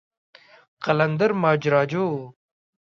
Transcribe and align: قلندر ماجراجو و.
قلندر 0.83 1.31
ماجراجو 1.41 2.05
و. 2.13 2.13